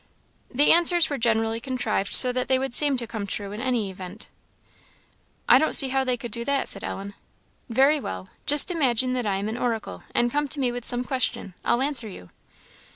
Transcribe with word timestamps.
"The 0.51 0.71
answers 0.71 1.11
were 1.11 1.19
generally 1.19 1.59
contrived 1.59 2.15
so 2.15 2.31
that 2.31 2.47
they 2.47 2.57
would 2.57 2.73
seem 2.73 2.97
to 2.97 3.05
come 3.05 3.27
true 3.27 3.51
in 3.51 3.61
any 3.61 3.91
event." 3.91 4.29
"I 5.47 5.59
don't 5.59 5.75
see 5.75 5.89
how 5.89 6.03
they 6.03 6.17
could 6.17 6.31
do 6.31 6.43
that," 6.43 6.67
said 6.67 6.83
Ellen. 6.83 7.13
"Very 7.69 7.99
well 7.99 8.27
just 8.47 8.71
imagine 8.71 9.13
that 9.13 9.27
I 9.27 9.35
am 9.35 9.47
an 9.47 9.57
oracle, 9.59 10.01
and 10.15 10.31
come 10.31 10.47
to 10.47 10.59
me 10.59 10.71
with 10.71 10.85
some 10.85 11.03
question; 11.03 11.53
I'll 11.63 11.83
answer 11.83 12.07
you." 12.07 12.31